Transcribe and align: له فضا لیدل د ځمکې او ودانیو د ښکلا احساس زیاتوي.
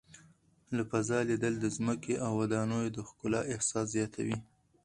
له 0.75 0.83
فضا 0.91 1.19
لیدل 1.29 1.53
د 1.59 1.65
ځمکې 1.77 2.15
او 2.25 2.31
ودانیو 2.41 2.93
د 2.95 2.97
ښکلا 3.07 3.41
احساس 3.53 3.85
زیاتوي. 3.95 4.37